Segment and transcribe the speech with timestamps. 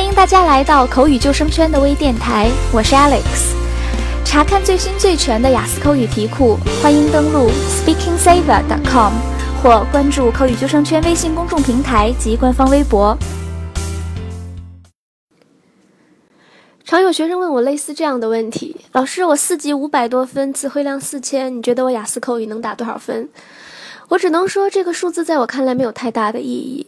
[0.00, 3.52] 欢迎大家来到口语救生圈的微电台，我是 Alex。
[4.24, 9.12] 查看最新最全的雅思口语题库，欢迎登录 SpeakingSaver.com
[9.62, 13.14] 或关注口语救生圈微信公众平台及官方微博。
[16.82, 23.28] 常有学生问我类似这样的问题：老师，我四级五百多分，词汇量四千，你觉得我雅思口语能打多少分？
[24.08, 26.86] 我只能说，这个数字在我看来没有太大的意义。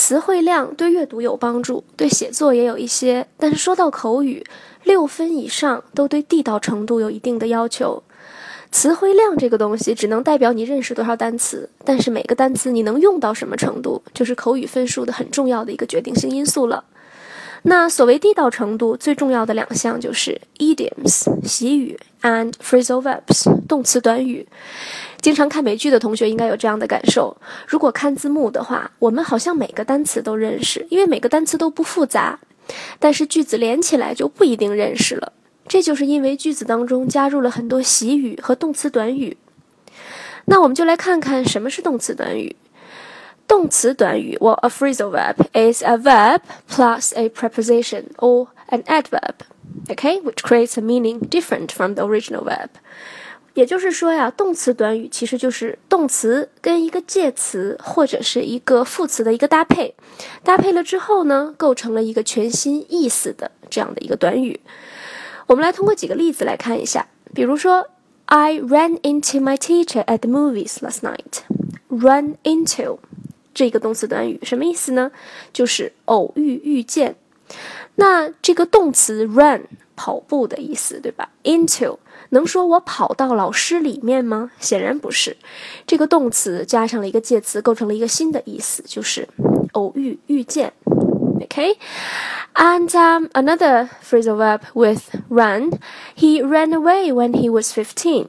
[0.00, 4.42] 词汇量对阅读有帮助，对写作也有一些，但是说到口语，
[4.84, 8.02] 六分以上都对地道程度有一定的要求。
[8.72, 16.82] 词汇量这个东西只能代表你认识多少单词，但是每个单词你能用到什么程度，就是口语分数的很重要的一个决定性因素了。
[17.64, 24.48] 那所谓地道程度，最重要的两项就是 idioms 习语 and phrasal verbs 动词短语。
[25.20, 32.38] 经常看美剧的同学应该有这样的感受：如果看字幕的话，我们好像每个单词都认识，因为每个单词都不复杂；
[32.98, 35.32] 但是句子连起来就不一定认识了。
[35.68, 39.36] 这就是因为句子当中加入了很多习语和动词短语。
[40.46, 42.56] 那我们就来看看什么是动词短语。
[43.46, 51.20] 动词短语，well a phrasal verb is a verb plus a preposition or an adverb，OK，which creates a meaning
[51.28, 52.68] different from the original verb.
[53.60, 59.94] 也就是说呀，动词短语其实就是动词跟一个介词或者是一个副词的一个搭配，
[60.42, 64.58] 搭配了之后呢，构成了一个全新意思的这样的一个短语。
[65.46, 67.88] 我们来通过几个例子来看一下，比如说
[68.24, 71.42] ，I ran into my teacher at the movies last night.
[71.88, 72.98] Run into
[73.52, 75.12] 这个动词短语什么意思呢？
[75.52, 77.16] 就是偶遇、遇见。
[77.96, 79.66] 那这个动词 run
[79.96, 81.98] 跑步的意思，对吧？into
[82.30, 84.50] 能说我跑到老师里面吗？
[84.58, 85.36] 显然不是。
[85.86, 89.28] 这个动词加上了一个介词，构成了一个新的意思，就是
[89.72, 90.72] 偶遇、遇见。
[91.42, 95.78] OK，and um another phrasal verb with run.
[96.16, 98.26] He ran away when he was fifteen.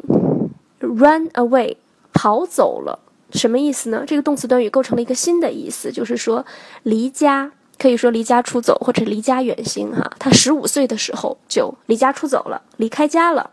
[0.79, 1.75] Run away，
[2.13, 2.99] 跑走了，
[3.31, 4.03] 什么意思呢？
[4.07, 6.45] 这个动词短语构成了一个新的意思，就是说
[6.83, 9.91] 离家，可以说离家出走或者离家远行。
[9.91, 13.51] 哈，他十五岁的时候就离家出走了，离开家了。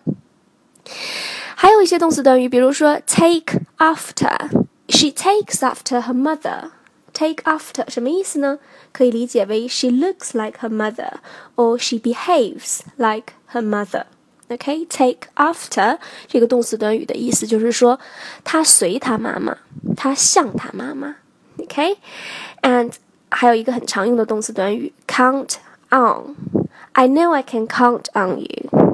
[1.56, 8.58] 还有一些动词短语，比如说 take after，she takes after her mother。take after 什么意思呢？
[8.92, 18.00] 可以理解为 she looks like her mother，or she behaves like her mother。OK，take after 这个动词短语的意思就是说，
[18.44, 19.58] 她随她妈妈，
[19.96, 21.16] 她像她妈妈。
[21.60, 22.94] OK，and
[23.30, 25.56] 还有一个很常用的动词短语 count
[25.90, 28.87] on。I know I can count on you。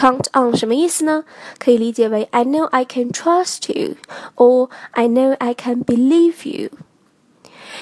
[0.00, 1.24] Count on 什么意思呢？
[1.58, 6.70] 可以理解为 I know I can trust you，or I know I can believe you。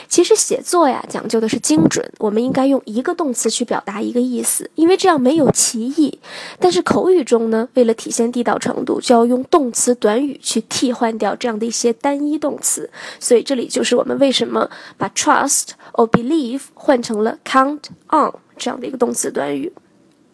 [0.08, 6.18] 其实写作呀，讲究的是精准，我们应该用一个动词去表达一个意思，因为这样没有歧义。
[6.58, 12.90] 但是口语中呢，为了体现地道程度，就要用动词短语去替换掉这样的一些单一动词。
[13.20, 19.72] 所以这里就是我们为什么把 trust or believe 换成了 count on 这样的一个动词短语。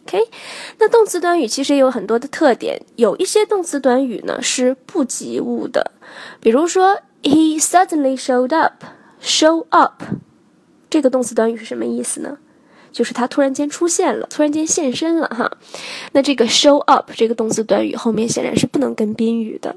[0.07, 0.19] OK，
[0.77, 5.91] 那动词短语其实也有很多的特点，有一些动词短语呢是不及物的，
[6.39, 10.03] 比如说 He suddenly showed up，show up，
[10.91, 12.37] 这个动词短语是什么意思呢？
[12.91, 15.51] 就是他突然间出现了，突然间现身了哈。
[16.11, 19.75] 那这个 show up 这个动词短语后面显然是不能跟宾语的。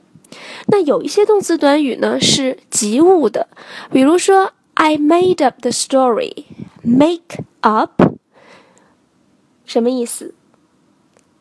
[0.67, 3.49] 那有一些动词短语呢是及物的，
[3.91, 8.08] 比如说 I made up the story，make up。
[9.69, 10.35] 什么意思？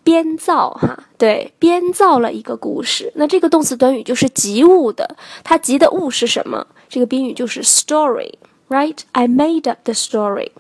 [0.04, 3.12] 编造哈，对，编造了一个故事。
[3.16, 6.68] 那这个动词短语就是及物的，它及的物是什么？
[6.88, 10.52] 这个宾语就是 story，right？I made up the story。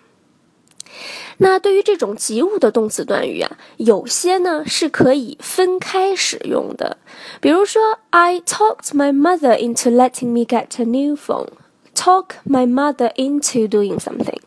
[1.38, 6.97] 那对于这种及物的动词短语啊，有些呢是可以分开使用的。
[7.39, 11.49] 比如说，I talked my mother into letting me get a new phone。
[11.95, 14.39] Talk my mother into doing something。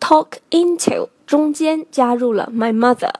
[0.00, 1.08] Talk into。
[1.26, 3.12] 中间加入了 my mother。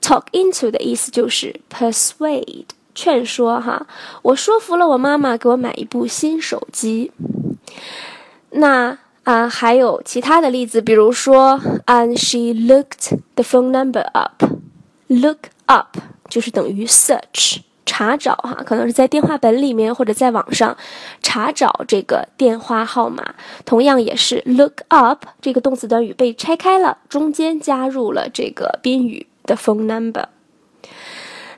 [0.00, 3.86] Talk into 的意思就是 persuade，劝说哈。
[4.22, 7.10] 我说服了我妈妈给我买一部新手机。
[8.50, 14.44] 那啊，还有其他的例子，比如说，and she looked the phone number up。
[15.08, 17.58] Look up 就是等于 search。
[17.86, 20.76] 查找哈，可能是在电话本里面或者在网上
[21.22, 23.34] 查找这个电话号码，
[23.64, 30.26] 同样也是 look up 这个动词短语被拆开了，中间加入了这个宾语的 phone number。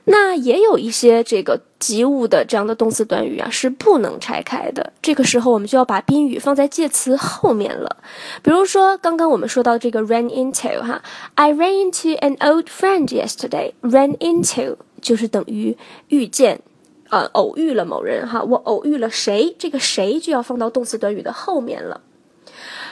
[0.05, 4.91] 那也有一些这个及物的这样的动词短语啊，是不能拆开的。
[5.03, 7.97] 这个时候我们就要把宾语放在介词后面了。
[8.41, 11.03] 比如说，刚刚我们说到这个 ran into 哈
[11.35, 13.73] ，I ran into an old friend yesterday。
[13.83, 15.75] ran into 就是等于
[16.07, 16.61] 遇见，
[17.09, 18.43] 呃，偶遇了某人哈。
[18.43, 19.55] 我偶遇了谁？
[19.57, 22.01] 这个谁就要放到动词短语的后面了。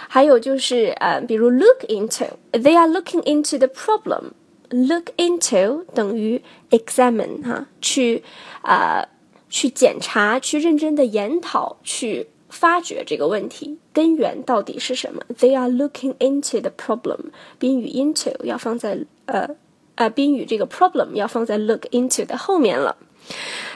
[0.09, 4.31] 还有就是，呃，比如 look into，they are looking into the problem。
[4.69, 8.21] look into 等于 examine 哈，去
[8.61, 9.09] 啊、呃、
[9.49, 15.21] 去检查，去认真的研讨，去发掘这个问题根源到底是什么。
[15.39, 17.31] They are looking into the problem。
[17.57, 19.55] 宾语 into 要放在呃
[19.97, 22.95] 呃宾语这个 problem 要放在 look into 的后面了。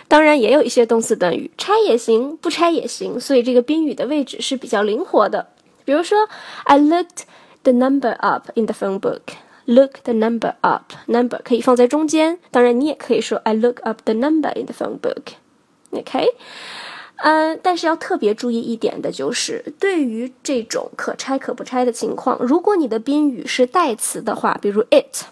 [0.08, 5.50] 当然也有一些动词短语拆也行，不拆也行，所以这个宾语的位置是比较灵活的。
[5.84, 6.18] 比如说
[6.64, 7.24] ，I looked
[7.64, 9.22] the number up in the phone book。
[9.66, 10.94] Look the number up.
[11.06, 15.34] Number 可以放在中间，当然你也可以说 I look up the number in the phone book.
[15.92, 16.28] OK，
[17.18, 25.26] 呃，但是要特别注意一点的就是，对于这种可拆可不拆的情况，如果你的宾语是代词的话，比如 it。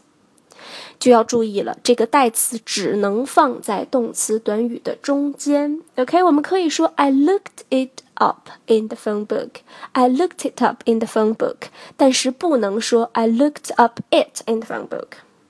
[0.99, 5.79] 就要注意了，这个代词只能放在动词短语的中间。
[5.95, 9.49] OK，我们可以说 I looked it up in the phone book.
[9.93, 14.89] I looked it up in the phone book，但是不能说 I looked up it in the phone
[14.89, 15.07] book。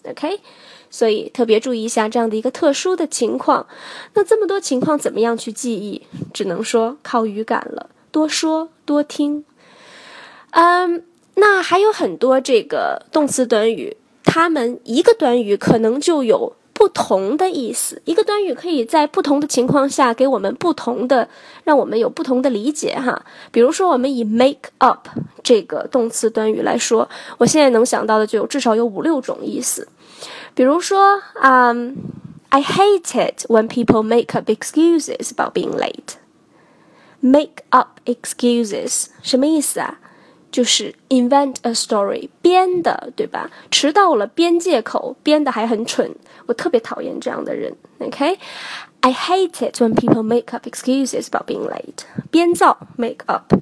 [0.08, 0.40] OK，
[0.92, 3.66] 所以特别注意一下这样的一个特殊的情况。
[4.14, 6.04] 那这么多情况怎么样去记忆？
[6.32, 9.44] 只能说靠语感了，多说多听。
[10.52, 11.04] 嗯，
[11.36, 13.98] 那还有很多这个动词短语。
[14.24, 21.28] 它们一个短语可能就有不同的意思，一个短语可以在不同的情况下给我们不同的，
[21.64, 23.22] 让我们有不同的理解哈。
[23.52, 25.10] 比如说，我们以 make up
[25.44, 29.88] 这个动词短语来说，我现在能想到的就有至少有五六种意思。
[30.54, 31.98] 比如说，嗯
[32.50, 36.16] ，I hate it when people make up excuses about being late.
[37.20, 40.00] Make up excuses 什么意思啊？
[40.51, 43.51] 就是 invent a story 编的，对吧？
[43.71, 46.15] 迟到了编借口，编的还很蠢。
[46.47, 47.75] 我特别讨厌这样的人。
[47.99, 52.05] OK，I hate it when people make up excuses about being late。
[52.31, 53.53] 编造 make up。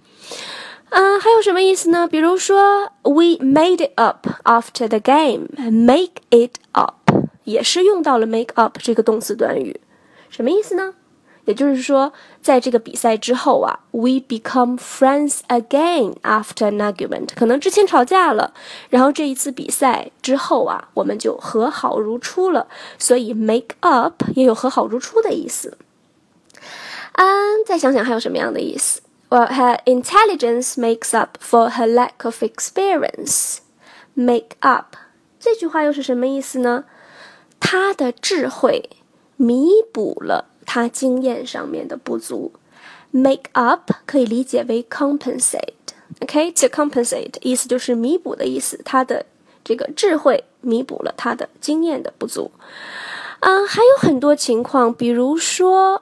[0.91, 2.07] 嗯，还有什么意思呢？
[2.07, 7.11] 比如说，We made it up after the game。Make it up
[7.45, 9.81] 也是用到了 make up 这个动词短语，
[10.29, 10.93] 什么意思呢？
[11.48, 12.12] 也就是说，
[12.42, 17.30] 在这个比赛之后啊，we become friends again after an argument。
[17.38, 18.54] 可能之前吵架了，
[18.90, 22.68] 然后这一次比赛之后啊，我们就和好如初了。
[23.00, 25.78] 所以 make up 也有和好如初的意思。
[27.14, 33.60] 嗯，再想想还有什么样的意思？Well, her intelligence makes up for her lack of experience.
[34.14, 34.98] Make up
[35.40, 36.84] 这句话又是什么意思呢？
[37.62, 38.90] 她的智慧
[39.38, 40.50] 弥补了。
[40.77, 42.53] 他经验上面的不足，
[43.11, 48.81] make up 可以理解为 compensate，OK，to compensate 意思就是弥补的意思。
[48.85, 49.27] 他的
[49.65, 52.51] 这个智慧弥补了他的经验的不足。
[53.41, 56.01] 嗯，还有很多情况，比如说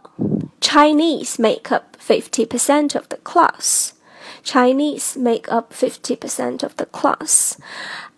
[0.61, 7.55] Chinese make up fifty percent of the class，Chinese make up fifty percent of the class。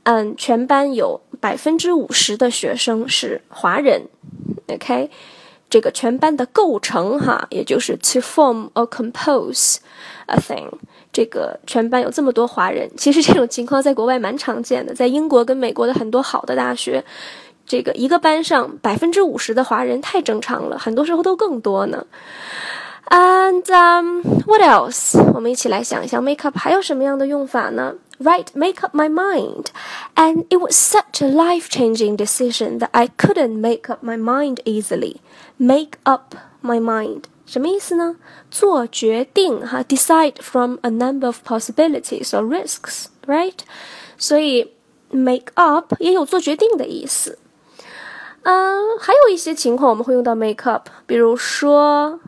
[0.03, 4.09] 嗯，全班有百分之五十的学生是华人，
[4.67, 5.09] OK。
[5.70, 9.78] 这个全班的构成哈，也就是 to form or compose
[10.28, 10.70] a thing。
[11.12, 17.04] 这个全班有这么多华人，其实这种情况在国外蛮常见的，在英国跟美国的很多好的大学，
[17.66, 22.06] 这个一个班上百分之五十的华人太正常了，很多时候都更多呢。
[23.10, 25.18] And um, what else？
[25.34, 29.67] 我们一起来想一想，make up 还有什么样的用法呢 ？Right, make up my mind.
[30.15, 34.61] And it was such a life changing decision that I couldn't make up my mind
[34.65, 35.17] easily.
[35.59, 38.17] Make up my mind 什么意思呢？
[38.51, 43.59] 做决定哈，decide from a number of possibilities or risks, right？
[44.17, 44.73] 所以
[45.11, 47.39] make up 也有做决定的意思。
[48.43, 52.21] 嗯，还有一些情况我们会用到 make up，比如说。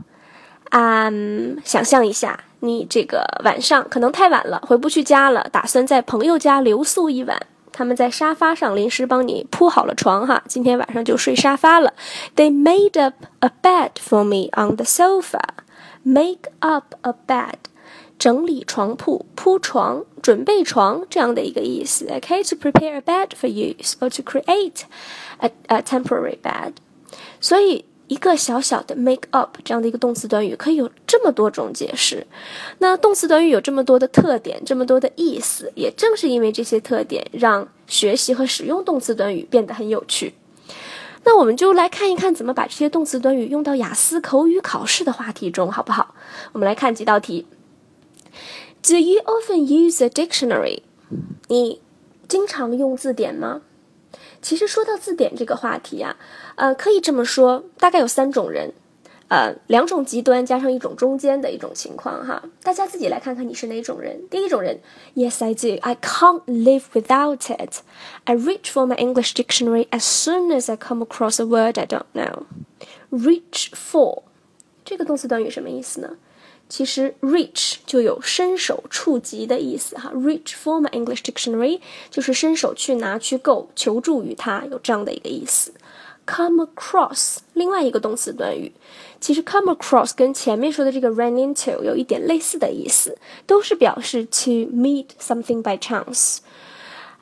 [0.76, 7.39] 嗯，想象一下， 你这个晚上可能太晚了，回不去家了，打算在朋友家留宿一晚。
[7.71, 11.93] 他们在沙发上临时帮你铺好了床，哈，今天晚上就睡沙发了。
[12.35, 15.39] They made up a bed for me on the sofa.
[16.03, 17.55] Make up a bed，
[18.17, 22.07] 整理床铺，铺床，准备床这样的一个意思。
[22.07, 24.81] Okay, to prepare a bed for you or to create
[25.37, 26.73] a a temporary bed。
[27.39, 27.85] 所以。
[28.09, 32.25] 一个小小的 make up 这样的一个动词短语可以有这么多种解释，
[32.79, 40.33] 那动词短语有这么多的特点，这么多的意思，也正是因为这些特点，让学习和使用动词短语变得很有趣。
[41.23, 46.15] 那我们就来看一看怎么把这些动词短语用到雅思口语考试的话题中，好不好？
[46.51, 47.45] 我们来看几道题。
[48.81, 50.81] Do you often use a dictionary？
[51.47, 51.81] 你
[52.27, 53.61] 经常用字典吗？
[54.41, 56.17] 其实说到字典这个话题啊，
[56.55, 58.73] 呃，可以这么说，大概有三种人。
[59.27, 64.27] 呃，两种极端加上一种中间的一种情况哈，大家自己来看看你是哪种人。
[64.27, 64.79] 第一种人
[65.13, 67.81] ，Yes I do, I can't live without it.
[68.23, 71.85] I reach for my English dictionary as soon as I come across a word I
[71.85, 72.45] don't know.
[73.11, 74.23] Reach for
[74.83, 76.17] 这个动词短语什么意思呢？
[76.69, 80.11] 其实 reach 就有伸手触及的意思哈。
[80.13, 85.73] Reach for my English dictionary 就是伸手去拿去够，求助于它，有这样的一个意思。
[86.27, 88.71] Come across 另外一个动词短语。
[89.19, 96.37] 其实 come across 跟前面说的这个 run into 有一点类似的意思，都是表示 to meet something by chance。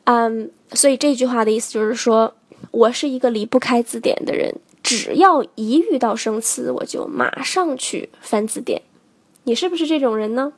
[0.03, 2.35] 嗯，所以这句话的意思就是说，
[2.71, 8.81] 我是一个离不开字典的人，只要一遇到生词，我就马上去翻字典。
[9.47, 10.51] 你是不是这种人呢？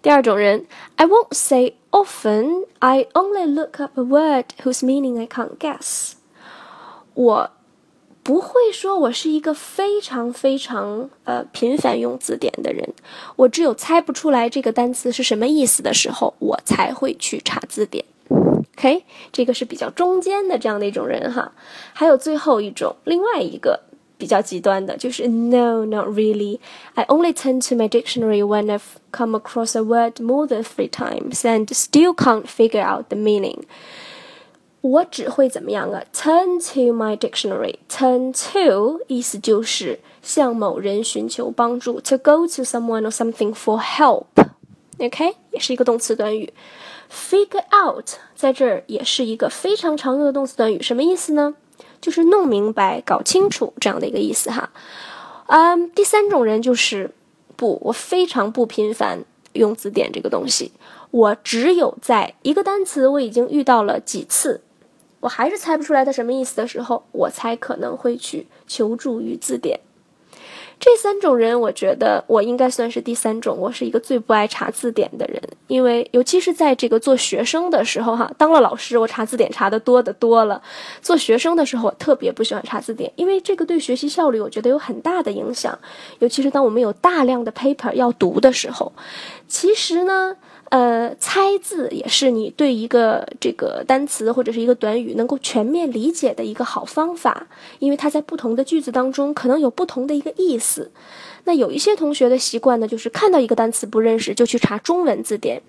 [0.00, 6.12] 第二种人，I won't say often, I only look up a word whose meaning I can't guess。
[7.12, 7.50] 我。
[8.22, 12.94] 不会说，我是一个非常非常呃频繁用字典的人。
[13.36, 18.02] 我只有猜不出来这个单词是什么意思的时候，我才会去查字典。
[18.30, 21.52] OK，这个是比较中间的这样的一种人哈。
[21.92, 23.82] 还有最后一种，另外一个
[24.17, 26.59] 比较极端的，就是 No, not really.
[26.95, 30.89] I only turn to my dictionary when I've come across a word more than three
[30.89, 33.63] times and still can't figure out the meaning.
[34.81, 36.03] 我只会怎么样啊？
[36.13, 37.75] Turn to my dictionary.
[37.89, 41.99] Turn to 意思就是向某人寻求帮助。
[42.01, 44.25] To go to someone or something for help.
[44.97, 46.51] OK，也是一个动词短语。
[47.09, 50.81] Figure out 在这儿也是一个非常常用的动词短语。
[50.81, 51.55] 什么意思呢？
[52.00, 54.70] 就是弄明白、搞清楚这样的一个意思哈。
[55.46, 57.10] 嗯，第三种人就是
[57.56, 60.72] 不，我非常不频繁用字典这个东西。
[61.10, 64.62] 我只有在一个单词我已经遇到了几次。
[65.20, 69.80] 我还是猜不出来它什么意思的时候，我才可能会去求助于字典。
[70.84, 73.56] 这三种人，我觉得我应该算是第三种。
[73.56, 80.60] 我是一个最不爱查字典的人，因为尤其是在这个做学生的时候，哈，当了老师，我查字典查的多的多了。
[81.00, 85.78] 做学生的时候，我特别不喜欢查字典，因为这个对学习效率，我觉得有很大的影响。
[86.18, 88.92] 尤其是当我们有大量的 paper 要读的时候，
[89.48, 90.36] 其实呢。
[90.74, 97.46] 呃，猜字也是你对一个这个单词或者是一个短语能够全面理解的一个好方法，
[97.78, 100.90] 因为它在不同的句子当中可能有不同的一个意思。
[101.44, 105.62] 那有一些同学的习惯呢，就是看到一个单词不认识就去查中文字典。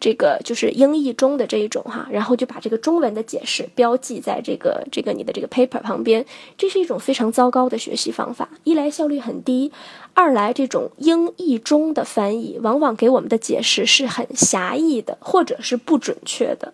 [0.00, 6.24] 这个就是英译中的这一种哈，然后就把这个中文的解释标记在这个这个你的这个 paper 旁边，
[6.56, 8.48] 这是一种非常糟糕的学习方法。
[8.64, 9.70] 一来效率很低，
[10.14, 16.72] 二来这种英译中的翻译往往给我们的解释是很狭义的，或者是不准确的。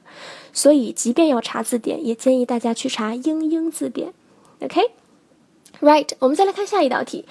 [0.53, 4.15] 所以，即便要查字典，也建议大家去查英英字典。
[4.61, 7.27] OK，Right，我们再来看下一道题。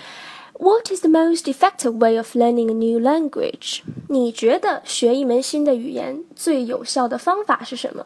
[0.57, 3.81] What is the most effective way of learning a new language？
[4.07, 8.05] 你觉得学一门新的语言最有效的方法是什么？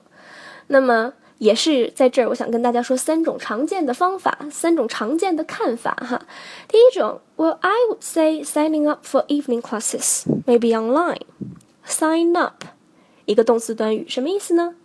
[0.67, 6.25] 那么也是在这儿，我想跟大家说三种常见的方法，三种常见的看法哈。
[6.67, 11.21] 第一种，Well, I would say signing up for evening classes, maybe online.
[11.87, 12.63] Sign up，
[13.25, 14.75] 一个动词短语，什么意思呢？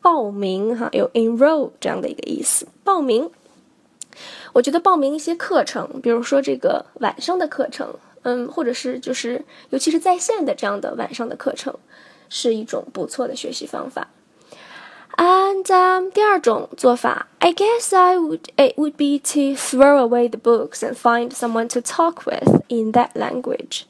[0.00, 3.30] 报名哈，有 enroll 这样的一个意思，报名。
[4.52, 11.74] 我觉得报名一些课程，比如说这个晚上的课程，嗯，或者是就是尤其是在线的这样的晚上的课程，
[12.28, 14.08] 是一种不错的学习方法。
[15.16, 21.30] And um, 第二种做法，I guess I would it would be to throw away the books and find
[21.30, 23.82] someone to talk with in that language.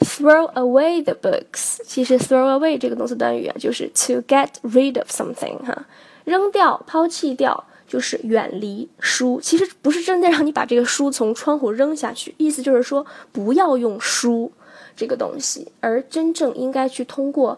[0.00, 5.86] Throw away the books，其实 throw away 这个动词短语啊，就是 to get rid of something 哈，
[6.24, 7.64] 扔掉、抛弃掉。
[7.94, 14.50] 就是远离书，其实不是真的让你把这个书从窗户扔下去，意思就是说不要用书
[14.96, 17.56] 这个东西，而真正应该去通过，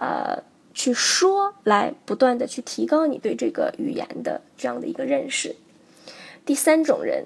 [0.00, 0.42] 呃，
[0.74, 5.54] 去说来不断的去提高你对这个语言的这样的一个认识。
[6.44, 7.24] 第三种人，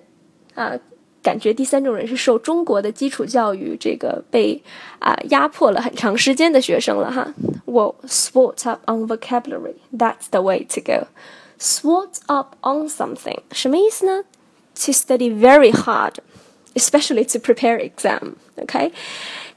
[0.54, 0.78] 啊，
[1.22, 4.62] 感觉第三种人是受中国的基础教育这个被
[4.98, 7.32] 啊压迫了很长时间的学生了哈。
[7.64, 11.06] 我 sport up on vocabulary，that's the way to go。
[11.60, 14.24] Swot up on something 什么意思呢
[14.76, 16.14] ？To study very hard,
[16.74, 18.36] especially to prepare exam.
[18.56, 18.92] OK，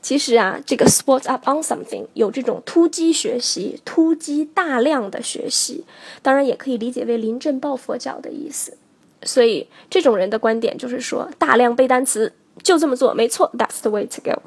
[0.02, 5.86] 其实啊，这个 swot up on something 有这种突击学习、突击大量的学习，
[6.22, 8.78] 当然也可以理解为临阵抱佛脚的意思。
[9.24, 14.42] 所以这种人的观点就是说，大量背单词，就这么做，没错，That's the way to go。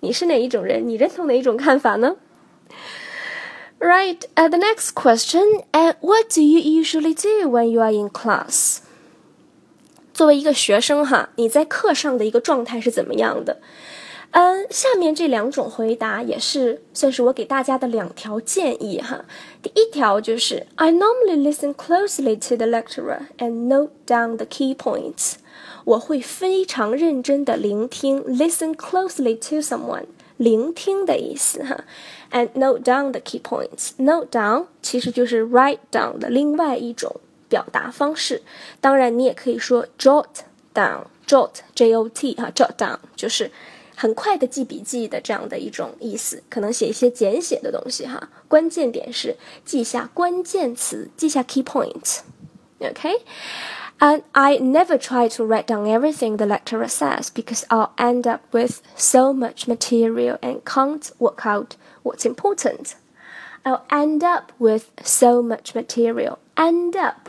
[0.00, 0.88] 你是哪一种人？
[0.88, 2.16] 你认同哪一种看法呢
[3.79, 4.19] ？Right.
[4.35, 5.63] Uh, the next question.
[5.71, 8.79] And what do you usually do when you are in class?
[10.13, 13.59] 作为一个学生哈，你在课上的一个状态是怎么样的？
[14.31, 19.25] 嗯，下面这两种回答也是算是我给大家的两条建议哈。
[19.61, 25.33] 第一条就是 I normally listen closely to the lecturer and note down the key points。
[25.85, 30.05] 我会非常认真的聆听，listen closely to someone，
[30.37, 31.83] 聆听的意思哈
[32.31, 38.41] ，and note down the key points。note down 其实就是 write down 的另外一种表达方式。
[38.81, 40.25] 当然，你也可以说 jot
[40.73, 43.51] down，jot，j o t 哈，jot down 就是。
[43.95, 48.27] 很快的记笔记的这样的一种意思，可能写一些简写的东西哈。
[48.47, 58.27] 关键点是记下关键词，记下 key points。OK，and I never try to write down everything the lecturer says because I'll end
[58.27, 61.75] up with so much material and can't work out
[62.08, 62.92] what's important.
[63.64, 66.38] I'll end up with so much material.
[66.54, 67.28] End up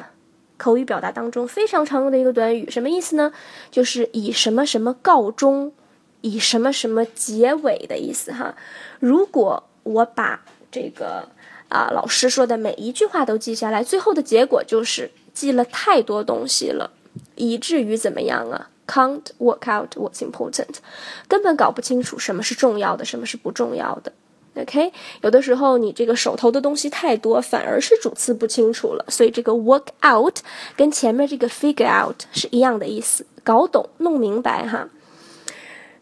[0.57, 3.33] 口语表达当中非常常用的一个短语，什么意思呢？
[3.69, 5.73] 就是以什么什么告终。
[6.21, 8.53] 以什么什么结尾的意思哈？
[8.99, 11.29] 如果我把这个
[11.69, 16.91] 啊老师说的每一句话都记下来，最后的结果就是记了太多东西了，
[17.35, 20.79] 以至于怎么样啊？Can't work out what's important，
[21.29, 24.11] 根本搞不清楚什么是重要的，什么是不重要的。
[24.61, 29.05] OK，有的时候你这个手头的东西太多，反而是主次不清楚了。
[29.07, 30.37] 所以这个 work out
[30.75, 34.89] 跟前面这个 figure out 是一样的意思，搞懂、弄明白哈。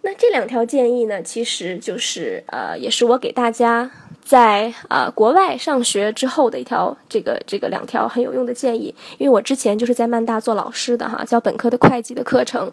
[0.02, 3.92] 那这两条建议呢，其实就是呃，也是我给大家
[4.24, 8.96] 在啊国外上学之后的一条这个这个两条很有用的建议。
[9.18, 12.72] 因为我之前就是在曼大做老师的哈，教本科的会计的课程。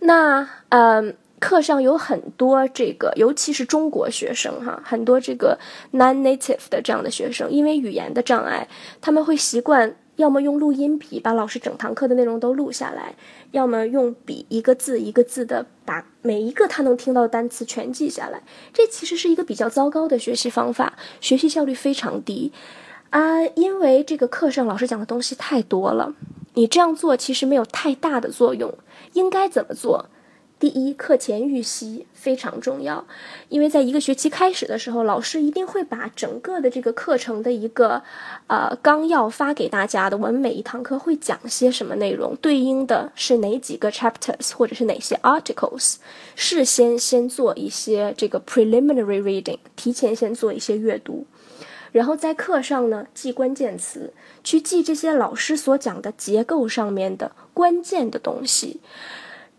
[0.00, 5.58] 那嗯，课上有很多这个，尤其是中国学生哈，很多这个
[5.92, 8.68] non-native 的这样的学生，因为语言的障碍，
[9.00, 9.96] 他们会习惯。
[10.16, 13.14] 要么用录音笔把老师整堂课的内容都录下来，
[13.50, 18.42] 要么用笔一个字一个字的把每一个他能听到的单词全记下来。
[18.72, 22.50] 这其实是一个比较糟糕的学习方法，学习效率非常低
[23.10, 23.42] 啊！
[23.56, 26.14] 因为这个课上老师讲的东西太多了，
[26.54, 28.72] 你这样做其实没有太大的作用。
[29.12, 30.06] 应该怎么做？
[30.58, 33.06] 第一，课前预习非常重要，
[33.50, 38.02] 因为在一个学期开始的时候，老师一定会把整个的这个课程的一个
[38.46, 40.16] 呃纲要发给大家的。
[40.16, 45.96] 我们每一堂课会讲些什么内容，对应的是哪几个 chapters 或者是哪些 articles，
[46.34, 51.26] 事先先做一些这个 preliminary reading，提前先做一些阅读，
[51.92, 58.80] 然后在课上呢记关键词，去记这些老师所讲的结构上面的关键的东西。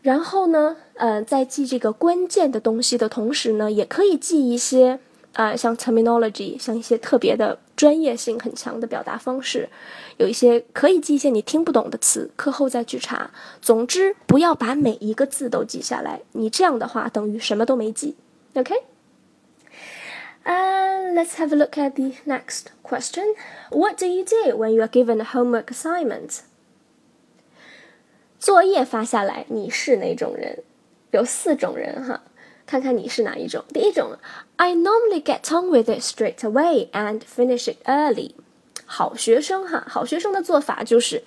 [0.07, 4.99] 然后呢，呃，在记这个关键的东西的同时呢，也可以记一些，
[5.35, 9.69] 呃，像 terminology，像一些特别的专业性很强的表达方式，
[10.17, 13.31] 有一些可以记一些你听不懂的词，课后再去查。
[13.61, 18.17] 总之，不要把每一个字都记下来，你这样的话等于什么都没记。
[18.55, 18.75] OK？
[20.43, 23.35] 呃，Let's have a look at the next question.
[23.71, 26.41] What do you do when you are given a homework assignment?
[28.47, 30.59] 作业发下来，你是哪种人？
[31.12, 32.23] 有四种人哈，
[32.67, 33.62] 看看你是哪一种。
[33.73, 34.17] 第一种，
[34.57, 38.33] I normally get on with it straight away and finish it early。
[38.87, 41.23] 好学生哈，好学生的做法就是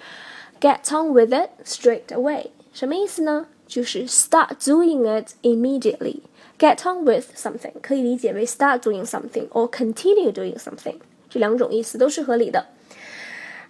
[0.59, 2.47] get on with it straight away。
[2.73, 3.47] 什么意思呢？
[3.67, 10.97] 就是 start doing it immediately。get on with something 可以理解为 start doing something or continue doing something，
[11.29, 12.65] 这两种意思都是合理的。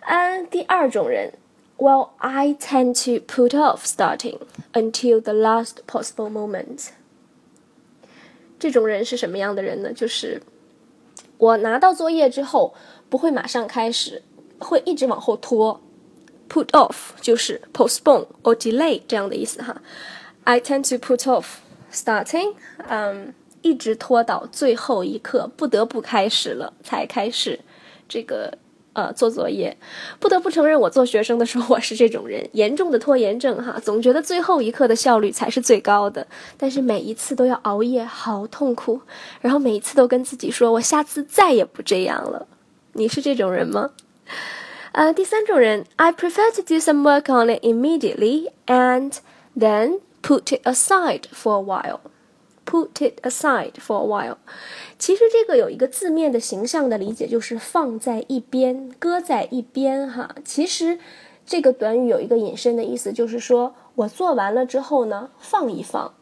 [0.01, 1.33] 嗯，第二种人。
[1.79, 4.39] Well, I tend to put off starting
[4.71, 6.91] until the last possible moment.
[8.57, 9.91] 这种人是什么样的人呢？
[9.91, 10.41] 就是
[11.37, 12.73] 我拿到作业之后
[13.09, 14.23] 不会马上开始，
[14.57, 15.81] 会一直往后拖。
[16.47, 19.81] Put off 就是 postpone or delay 这样的意思哈。
[20.45, 21.57] I tend to put off
[21.91, 22.53] starting，
[22.87, 27.59] 嗯，一直拖到最后一刻，不得不开始了才开始
[28.07, 28.57] 这个。
[28.92, 29.76] 呃，做作业，
[30.18, 36.26] 不得不承认，我做学生的时候我是这种人，严重的拖延症哈，总觉得最后一刻的效率才是最高的，
[36.56, 39.00] 但是每一次都要熬夜，好痛苦，
[39.40, 42.48] 然后每一次都跟自己说，我下次再也不这样了。
[42.94, 43.90] 你是这种人吗？
[44.92, 49.12] 呃，第三种人，I prefer to do some work on it immediately and
[49.56, 52.00] then put it aside for a while.
[52.70, 54.36] Put it aside for a while。
[54.96, 60.36] 其实这个有一个字面的形象的理解，就是放在一边，搁在一边哈。
[60.44, 61.00] 其实
[61.44, 66.14] 这个短语有一个引申的意思，就是说我做完了之后呢，放一放，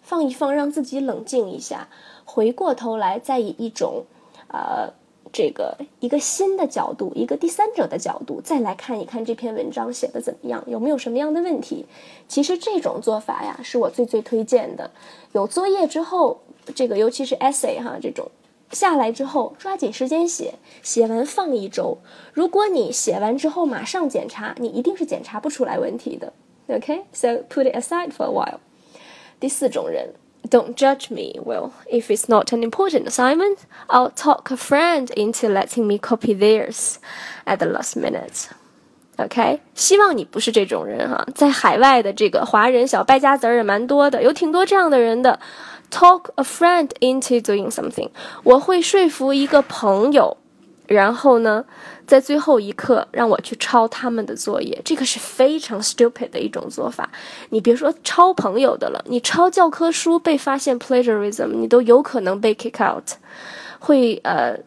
[0.00, 1.88] 放一放，让自己冷静一下，
[2.24, 4.04] 回过头来再以一种，
[4.52, 4.92] 呃。
[5.32, 11.86] 这个一个新的角度，一个第三者的角度，再来看一看这篇文章写的怎么样，有没有什么样的问题？
[12.26, 14.90] 其实这种做法呀，是我最最推荐的。
[15.32, 16.40] 有作业之后，
[16.74, 18.30] 这个尤其是 essay 哈，这种
[18.70, 21.98] 下来之后，抓紧时间写，写完放一周。
[22.32, 26.32] 如果你写完之后马上检查，你一定是检查不出来问题的。
[26.68, 28.58] OK，so put it aside for a while。
[29.40, 30.14] 第四种人。
[30.49, 31.39] Don't judge me.
[31.43, 36.33] Well, if it's not an important assignment, I'll talk a friend into letting me copy
[36.33, 36.97] theirs
[37.45, 38.49] at the last minute.
[39.17, 41.25] OK，希望你不是这种人哈。
[41.33, 45.39] 在海外的这个华人小败家子儿也蛮多的，有挺多这样的人的。
[45.89, 48.09] Talk a friend into doing something，
[48.43, 50.37] 我会说服一个朋友。
[50.88, 51.64] 然后呢，
[52.04, 57.08] 在最后一刻让我去抄他们的作业，这个是非常 stupid 的一种做法。
[57.50, 63.04] 你别说抄朋友的了，你抄教科书被发现 plagiarism，你都有可能被 kick out，
[63.78, 64.58] 会呃。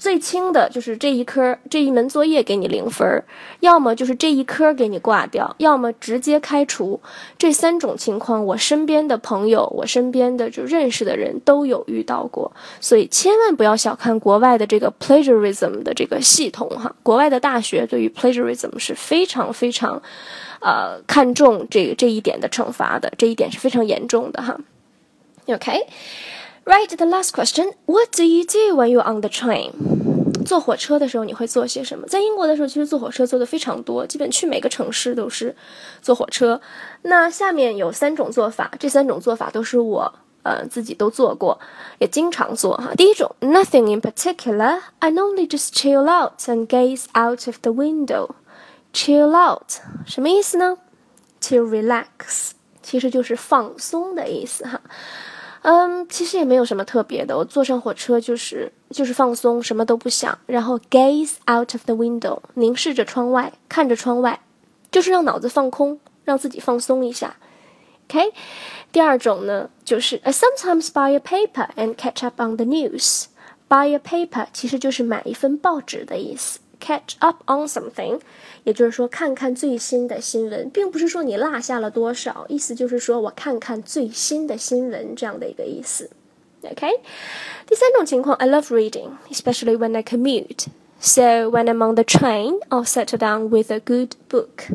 [0.00, 3.22] 最轻的就是这一科这一门作业给你零分，
[3.60, 6.98] 要么就是这一科给你挂掉，要么直接开除。
[7.36, 12.50] 这三种情况，我身边的朋友，我身边的就认识的人都有遇到过。
[12.80, 20.00] 所以千万不要小看国外的这个 plagiarism 的这个系统哈，国外的大学对于 plagiarism 是非常非常，
[20.62, 24.58] 呃，看重这这一点的惩罚的，这一点是非常严重的哈。
[25.46, 25.86] OK。
[26.65, 27.73] Right, the last question.
[27.85, 29.71] What do you do when you're on the train?
[30.45, 32.07] 坐火车的时候你会做些什么？
[32.07, 35.55] 在英国的时候，其实坐火车坐的非常多，基本去每个城市都是
[36.01, 36.61] 坐火车。
[37.03, 41.59] 那下面有三种做法，这三种做法都是我呃自己都做过，
[41.99, 42.93] 也经常做哈。
[42.95, 44.81] 第一种，Nothing in particular.
[44.99, 48.29] I normally just chill out and gaze out of the window.
[48.93, 50.77] Chill out 什么意思呢？
[51.41, 54.81] To relax，其实就是放松的意思哈。
[55.62, 57.36] 嗯，其实也没有什么特别的。
[57.36, 64.40] 我坐上火车就是就是放松，什么都不想，然后 gaze out of the window，凝视着窗外，看着窗外，
[64.90, 67.36] 就是让脑子放空，让自己放松一下。
[68.08, 68.32] OK，
[68.90, 73.26] 第二种呢，就是 I sometimes buy a paper and catch up on the news。
[73.68, 76.58] Buy a paper 其实就是买一份报纸的意思。
[76.80, 78.20] Catch up on something，
[78.64, 86.10] 也就是说看看最新的新闻，并不是说你落下了多少，意思就是说我看看最新的新闻这样的一个意思。
[86.62, 86.88] OK，
[87.66, 90.66] 第三种情况，I love reading, especially when I commute.
[91.00, 94.74] So when I'm on the train, I'll settle down with a good book.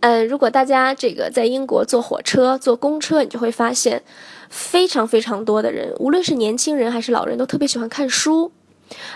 [0.00, 4.02] 嗯，如果大家这个在英国坐火车、坐公车，你就会发现，
[4.48, 8.50] 非常非常多的人，无论是年轻人还是老人，都特别喜欢看书。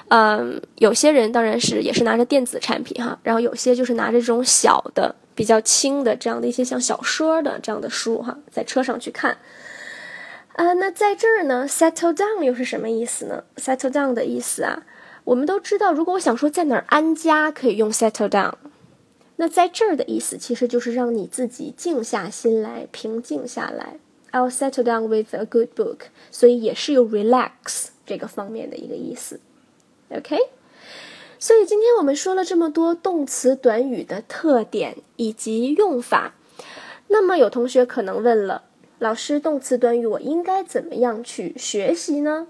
[0.08, 9.36] 嗯，有些人当然是也是拿着电子产品哈，然后有些就是拿着这种小的、比较轻的这样的一些像小说的这样的书哈，在车上去看。
[10.54, 14.84] 啊，那在这儿呢，settle down 又是什么意思呢？settle down 的意思啊，
[15.24, 18.52] 我们都知道，如果我想说在哪儿安家，可以用 settle down。
[19.36, 23.98] 那在这儿的意思其实就是让你自己静下心来，平静下来。
[24.30, 25.98] I'll settle down with a good book，
[26.30, 29.40] 所以也是有 relax 这个方面的一个意思。
[30.16, 30.36] OK，
[31.40, 36.34] 所以今天我们说了这么多动词短语的特点以及用法，
[37.08, 38.62] 那么有同学可能问了，
[39.00, 42.46] 老师，动词短语我应该怎么样去学习呢？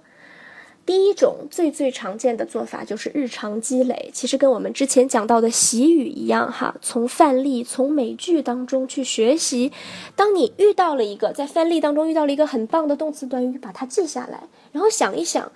[0.84, 9.72] 第一种最最常见的做法就是日常积累，其实跟我们之前讲到的习语一样哈，从范例、从美句当中去学习。
[10.14, 15.50] 当你遇到了一个在范例当中遇到了一个很棒的动词短语，把它记下来，然后想一想。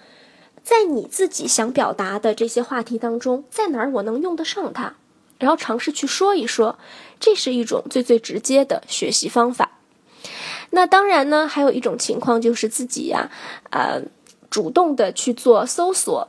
[0.69, 4.93] 在你自己想表达的这些话题当中，在哪儿我能用得上它？
[5.39, 6.79] 然后尝试去说一说，
[7.19, 9.71] 这是一种最最直接的学习方法。
[10.69, 13.31] 那当然呢，还有一种情况就是自己呀，
[13.71, 14.03] 呃，
[14.51, 16.29] 主动的去做搜索。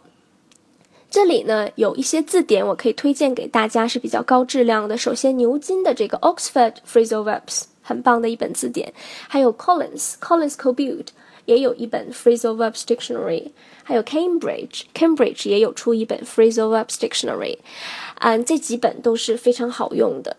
[1.12, 4.98] 这里呢有一些字典，我可以推荐给大家，是比较高质量的。
[4.98, 8.94] 首先，牛津的这个 Oxford Phrasal Verbs 很棒的一本字典，
[9.28, 11.12] 还有 Collins Collins c o b u i l d
[11.50, 13.50] 也有一本 Phrasal Verbs Dictionary。
[13.84, 17.58] 还有 Cambridge，Cambridge 也有出一本 Phrasal Verbs Dictionary，
[18.20, 20.38] 嗯，这几本都是非常好用的。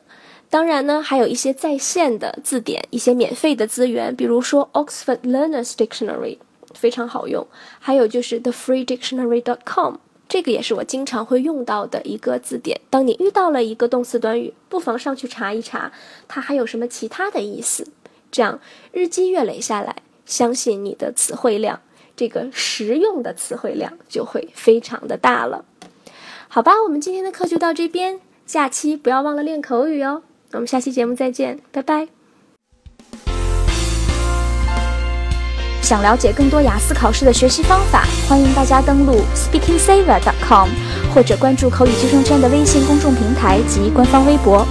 [0.48, 6.38] 当然呢，还有一些在线的字典，一些免费的资源，比如说 Oxford Learners Dictionary
[6.74, 7.44] 非常好用。
[7.80, 9.96] 还有就是 TheFreeDictionary.com，
[10.28, 12.80] 这个也是我经常会用到的一个字典。
[12.88, 15.90] 当你遇到了一个动词短语，不妨上去查一查，
[16.28, 17.88] 它还有什么其他的意思。
[18.30, 18.60] 这样
[18.92, 19.96] 日积月累下来，
[20.30, 21.80] 相信你的词汇量。
[22.16, 25.64] 这个实用的词汇量就会非常的大了，
[26.48, 28.20] 好吧，我们今天的课就到这边。
[28.44, 30.22] 假期不要忘了练口语哦。
[30.52, 32.08] 我们下期节目再见，拜拜。
[35.80, 40.68] 想了解更多雅思考试的学习方法，欢迎大家登录 SpeakingSaver.com，
[41.14, 44.66] 或者关注口语救生圈的微信公众平台及官方微博。